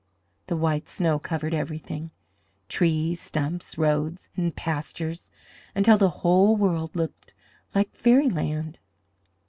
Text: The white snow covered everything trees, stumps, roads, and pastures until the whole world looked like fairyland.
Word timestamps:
The 0.47 0.57
white 0.57 0.87
snow 0.87 1.19
covered 1.19 1.53
everything 1.53 2.09
trees, 2.67 3.21
stumps, 3.21 3.77
roads, 3.77 4.29
and 4.35 4.55
pastures 4.55 5.29
until 5.75 5.99
the 5.99 6.09
whole 6.25 6.55
world 6.57 6.95
looked 6.95 7.35
like 7.75 7.93
fairyland. 7.95 8.79